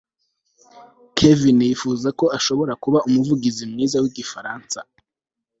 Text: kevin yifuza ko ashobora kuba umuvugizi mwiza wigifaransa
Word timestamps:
kevin 1.17 1.59
yifuza 1.67 2.09
ko 2.19 2.25
ashobora 2.37 2.73
kuba 2.83 3.03
umuvugizi 3.07 3.63
mwiza 3.71 3.97
wigifaransa 4.03 4.79